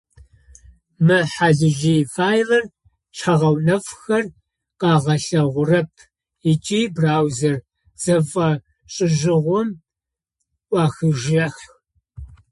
[1.05, 2.63] Мы хьалыжъый файлыр
[3.17, 4.23] шъхьэ-гъэунэфхэр
[4.79, 5.89] къыгъэлъагъорэп
[6.51, 7.55] ыкӏи браузэр
[8.01, 9.69] зэфэшӏыжьыгъом
[10.69, 11.55] ӏуахыжьых.